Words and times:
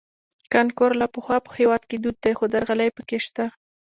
کانکور 0.53 0.91
له 1.01 1.07
پخوا 1.13 1.37
په 1.45 1.51
هېواد 1.59 1.83
کې 1.89 1.97
دود 1.99 2.17
دی 2.23 2.33
خو 2.37 2.45
درغلۍ 2.53 2.89
پکې 2.97 3.19
شته 3.25 3.45